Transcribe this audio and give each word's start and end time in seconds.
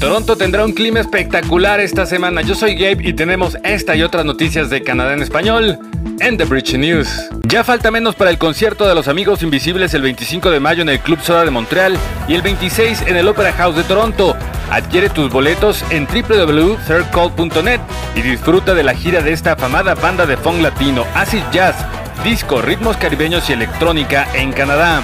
Toronto 0.00 0.36
tendrá 0.36 0.64
un 0.64 0.72
clima 0.72 1.00
espectacular 1.00 1.80
esta 1.80 2.06
semana. 2.06 2.42
Yo 2.42 2.54
soy 2.54 2.76
Gabe 2.76 3.08
y 3.08 3.14
tenemos 3.14 3.58
esta 3.64 3.96
y 3.96 4.02
otras 4.04 4.24
noticias 4.24 4.70
de 4.70 4.84
Canadá 4.84 5.12
en 5.12 5.22
español 5.22 5.76
en 6.20 6.36
The 6.36 6.44
Bridge 6.44 6.74
News. 6.74 7.08
Ya 7.48 7.64
falta 7.64 7.90
menos 7.90 8.14
para 8.14 8.30
el 8.30 8.38
concierto 8.38 8.86
de 8.86 8.94
los 8.94 9.08
Amigos 9.08 9.42
Invisibles 9.42 9.94
el 9.94 10.02
25 10.02 10.52
de 10.52 10.60
mayo 10.60 10.82
en 10.82 10.88
el 10.88 11.00
Club 11.00 11.18
Soda 11.20 11.44
de 11.44 11.50
Montreal 11.50 11.98
y 12.28 12.34
el 12.34 12.42
26 12.42 13.02
en 13.08 13.16
el 13.16 13.26
Opera 13.26 13.52
House 13.52 13.74
de 13.74 13.82
Toronto. 13.82 14.36
Adquiere 14.70 15.10
tus 15.10 15.32
boletos 15.32 15.84
en 15.90 16.06
www.thirdcall.net 16.06 17.80
y 18.14 18.22
disfruta 18.22 18.74
de 18.74 18.84
la 18.84 18.94
gira 18.94 19.20
de 19.20 19.32
esta 19.32 19.52
afamada 19.52 19.96
banda 19.96 20.26
de 20.26 20.36
funk 20.36 20.60
latino, 20.60 21.04
acid 21.14 21.42
jazz, 21.50 21.74
disco, 22.22 22.62
ritmos 22.62 22.96
caribeños 22.98 23.50
y 23.50 23.54
electrónica 23.54 24.28
en 24.34 24.52
Canadá. 24.52 25.02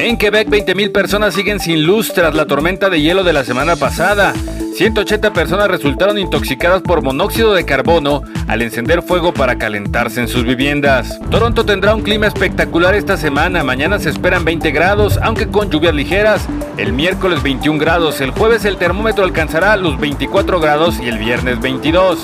En 0.00 0.16
Quebec, 0.16 0.48
20.000 0.48 0.92
personas 0.92 1.34
siguen 1.34 1.58
sin 1.58 1.84
luz 1.84 2.12
tras 2.12 2.32
la 2.32 2.46
tormenta 2.46 2.88
de 2.88 3.00
hielo 3.00 3.24
de 3.24 3.32
la 3.32 3.42
semana 3.42 3.74
pasada. 3.74 4.32
180 4.76 5.32
personas 5.32 5.66
resultaron 5.66 6.16
intoxicadas 6.18 6.82
por 6.82 7.02
monóxido 7.02 7.52
de 7.52 7.64
carbono 7.64 8.22
al 8.46 8.62
encender 8.62 9.02
fuego 9.02 9.34
para 9.34 9.58
calentarse 9.58 10.20
en 10.20 10.28
sus 10.28 10.44
viviendas. 10.44 11.18
Toronto 11.32 11.64
tendrá 11.64 11.96
un 11.96 12.02
clima 12.02 12.28
espectacular 12.28 12.94
esta 12.94 13.16
semana. 13.16 13.64
Mañana 13.64 13.98
se 13.98 14.10
esperan 14.10 14.44
20 14.44 14.70
grados, 14.70 15.18
aunque 15.20 15.48
con 15.48 15.68
lluvias 15.68 15.96
ligeras. 15.96 16.46
El 16.76 16.92
miércoles 16.92 17.42
21 17.42 17.80
grados. 17.80 18.20
El 18.20 18.30
jueves 18.30 18.64
el 18.64 18.76
termómetro 18.76 19.24
alcanzará 19.24 19.76
los 19.76 19.98
24 19.98 20.60
grados 20.60 21.00
y 21.00 21.08
el 21.08 21.18
viernes 21.18 21.60
22. 21.60 22.20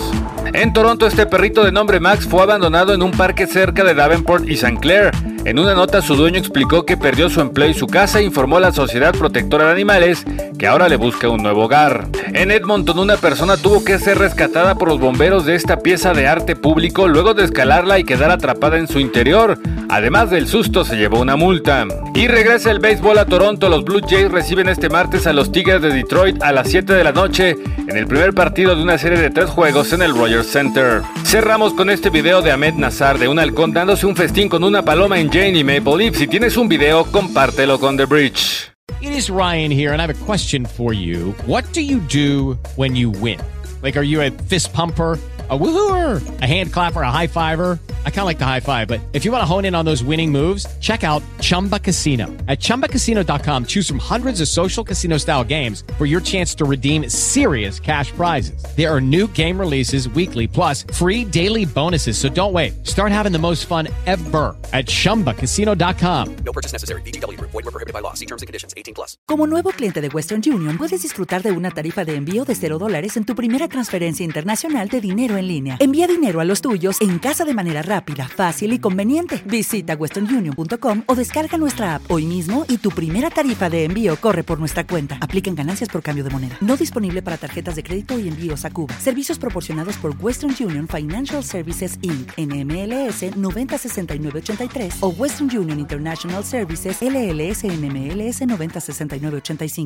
En 0.52 0.72
Toronto, 0.72 1.08
este 1.08 1.26
perrito 1.26 1.64
de 1.64 1.72
nombre 1.72 1.98
Max 1.98 2.24
fue 2.24 2.40
abandonado 2.40 2.94
en 2.94 3.02
un 3.02 3.10
parque 3.10 3.48
cerca 3.48 3.82
de 3.82 3.94
Davenport 3.94 4.48
y 4.48 4.52
St. 4.52 4.78
Clair. 4.78 5.10
En 5.44 5.58
una 5.58 5.74
nota, 5.74 6.00
su 6.00 6.16
dueño 6.16 6.38
explicó 6.38 6.86
que 6.86 6.96
perdió 6.96 7.28
su 7.28 7.42
empleo 7.42 7.68
y 7.68 7.74
su 7.74 7.86
casa 7.86 8.18
e 8.18 8.24
informó 8.24 8.56
a 8.56 8.60
la 8.60 8.72
Sociedad 8.72 9.14
Protectora 9.14 9.66
de 9.66 9.72
Animales 9.72 10.24
que 10.58 10.66
ahora 10.66 10.88
le 10.88 10.96
busca 10.96 11.28
un 11.28 11.42
nuevo 11.42 11.64
hogar. 11.64 12.08
En 12.32 12.50
Edmonton, 12.50 12.98
una 12.98 13.18
persona 13.18 13.58
tuvo 13.58 13.84
que 13.84 13.98
ser 13.98 14.16
rescatada 14.16 14.76
por 14.76 14.88
los 14.88 14.98
bomberos 14.98 15.44
de 15.44 15.54
esta 15.54 15.80
pieza 15.80 16.14
de 16.14 16.26
arte 16.26 16.56
público 16.56 17.08
luego 17.08 17.34
de 17.34 17.44
escalarla 17.44 17.98
y 17.98 18.04
quedar 18.04 18.30
atrapada 18.30 18.78
en 18.78 18.88
su 18.88 18.98
interior. 18.98 19.58
Además 19.94 20.28
del 20.28 20.48
susto, 20.48 20.84
se 20.84 20.96
llevó 20.96 21.20
una 21.20 21.36
multa. 21.36 21.86
Y 22.16 22.26
regresa 22.26 22.72
el 22.72 22.80
béisbol 22.80 23.16
a 23.16 23.26
Toronto. 23.26 23.68
Los 23.68 23.84
Blue 23.84 24.00
Jays 24.04 24.28
reciben 24.28 24.68
este 24.68 24.88
martes 24.88 25.24
a 25.28 25.32
los 25.32 25.52
Tigres 25.52 25.80
de 25.82 25.92
Detroit 25.92 26.42
a 26.42 26.50
las 26.50 26.68
7 26.68 26.94
de 26.94 27.04
la 27.04 27.12
noche 27.12 27.54
en 27.86 27.96
el 27.96 28.08
primer 28.08 28.34
partido 28.34 28.74
de 28.74 28.82
una 28.82 28.98
serie 28.98 29.20
de 29.20 29.30
tres 29.30 29.48
juegos 29.50 29.92
en 29.92 30.02
el 30.02 30.12
Rogers 30.12 30.48
Center. 30.48 31.02
Cerramos 31.22 31.74
con 31.74 31.90
este 31.90 32.10
video 32.10 32.42
de 32.42 32.50
Ahmed 32.50 32.74
Nazar 32.74 33.20
de 33.20 33.28
un 33.28 33.38
halcón 33.38 33.72
dándose 33.72 34.04
un 34.04 34.16
festín 34.16 34.48
con 34.48 34.64
una 34.64 34.84
paloma 34.84 35.20
en 35.20 35.30
Jane 35.30 35.56
y 35.56 35.62
Maple 35.62 35.96
Leaf. 35.96 36.16
Si 36.16 36.26
tienes 36.26 36.56
un 36.56 36.68
video, 36.68 37.04
compártelo 37.04 37.78
con 37.78 37.96
The 37.96 38.06
Bridge. 38.06 38.72
It 39.00 39.12
is 39.12 39.30
Ryan 39.30 39.70
here, 39.70 39.92
and 39.92 40.00
I 40.00 40.06
have 40.06 40.10
a 40.10 40.26
question 40.26 40.66
for 40.66 40.92
you. 40.92 41.36
What 41.46 41.62
do 41.72 41.80
you 41.80 42.00
do 42.00 42.58
when 42.74 42.96
you 42.96 43.12
win? 43.12 43.38
Like, 43.80 43.96
are 43.96 44.04
you 44.04 44.22
a 44.22 44.32
fist 44.48 44.72
pumper? 44.72 45.20
A 45.50 45.58
woohooer, 45.58 46.40
a 46.40 46.46
hand 46.46 46.72
clapper, 46.72 47.02
a 47.02 47.10
high 47.10 47.26
fiver. 47.26 47.78
I 48.06 48.10
kind 48.10 48.20
of 48.20 48.24
like 48.24 48.38
the 48.38 48.46
high 48.46 48.60
five, 48.60 48.88
but 48.88 48.98
if 49.12 49.26
you 49.26 49.30
want 49.30 49.42
to 49.42 49.46
hone 49.46 49.66
in 49.66 49.74
on 49.74 49.84
those 49.84 50.02
winning 50.02 50.32
moves, 50.32 50.66
check 50.78 51.04
out 51.04 51.22
Chumba 51.40 51.78
Casino. 51.78 52.28
At 52.48 52.60
ChumbaCasino.com, 52.60 53.66
choose 53.66 53.86
from 53.86 53.98
hundreds 53.98 54.40
of 54.40 54.48
social 54.48 54.82
casino 54.82 55.18
style 55.18 55.44
games 55.44 55.84
for 55.98 56.06
your 56.06 56.22
chance 56.22 56.54
to 56.54 56.64
redeem 56.64 57.10
serious 57.10 57.78
cash 57.78 58.10
prizes. 58.12 58.64
There 58.74 58.90
are 58.90 59.02
new 59.02 59.26
game 59.34 59.60
releases 59.60 60.08
weekly, 60.08 60.46
plus 60.46 60.84
free 60.94 61.26
daily 61.26 61.66
bonuses. 61.66 62.16
So 62.16 62.30
don't 62.30 62.54
wait. 62.54 62.86
Start 62.86 63.12
having 63.12 63.32
the 63.32 63.38
most 63.38 63.66
fun 63.66 63.88
ever 64.06 64.56
at 64.72 64.86
ChumbaCasino.com. 64.86 66.36
No 66.36 66.52
purchase 66.52 66.72
necessary. 66.72 67.02
BGW. 67.02 67.38
Void 67.38 67.52
were 67.52 67.62
prohibited 67.64 67.92
by 67.92 68.00
law. 68.00 68.14
See 68.14 68.24
terms 68.26 68.40
and 68.40 68.46
conditions. 68.46 68.72
18 68.78 68.94
plus. 68.94 69.18
Como 69.26 69.46
nuevo 69.46 69.72
cliente 69.72 70.00
de 70.00 70.08
Western 70.08 70.40
Union, 70.46 70.78
puedes 70.78 71.02
disfrutar 71.02 71.42
de 71.42 71.52
una 71.52 71.70
tarifa 71.70 72.06
de 72.06 72.14
envío 72.14 72.46
de 72.46 72.54
0 72.54 72.78
dólares 72.78 73.18
en 73.18 73.24
tu 73.24 73.34
primera 73.34 73.68
transferencia 73.68 74.24
internacional 74.24 74.88
de 74.88 75.02
dinero 75.02 75.33
en 75.36 75.48
línea. 75.48 75.76
Envía 75.80 76.06
dinero 76.06 76.40
a 76.40 76.44
los 76.44 76.60
tuyos 76.60 77.00
en 77.00 77.18
casa 77.18 77.44
de 77.44 77.54
manera 77.54 77.82
rápida, 77.82 78.28
fácil 78.28 78.72
y 78.72 78.78
conveniente. 78.78 79.42
Visita 79.44 79.94
westernunion.com 79.94 81.02
o 81.06 81.14
descarga 81.14 81.58
nuestra 81.58 81.96
app 81.96 82.10
hoy 82.10 82.26
mismo 82.26 82.64
y 82.68 82.78
tu 82.78 82.90
primera 82.90 83.30
tarifa 83.30 83.68
de 83.70 83.84
envío 83.84 84.16
corre 84.16 84.44
por 84.44 84.58
nuestra 84.58 84.86
cuenta. 84.86 85.18
Aplican 85.20 85.54
ganancias 85.54 85.88
por 85.88 86.02
cambio 86.02 86.24
de 86.24 86.30
moneda. 86.30 86.56
No 86.60 86.76
disponible 86.76 87.22
para 87.22 87.36
tarjetas 87.36 87.76
de 87.76 87.82
crédito 87.82 88.18
y 88.18 88.28
envíos 88.28 88.64
a 88.64 88.70
Cuba. 88.70 88.94
Servicios 88.98 89.38
proporcionados 89.38 89.96
por 89.96 90.14
Western 90.20 90.54
Union 90.60 90.88
Financial 90.88 91.42
Services 91.42 91.98
Inc. 92.02 92.32
NMLS 92.36 93.36
906983 93.36 94.96
o 95.00 95.08
Western 95.08 95.56
Union 95.56 95.80
International 95.80 96.44
Services 96.44 96.98
LLS 97.00 97.64
NMLS 97.64 98.46
906985. 98.46 99.84